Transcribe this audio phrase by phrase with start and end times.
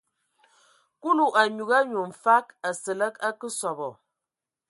[1.01, 3.89] Kulu a nyugu anyu mfag Asǝlǝg a ngakǝ sɔbɔ.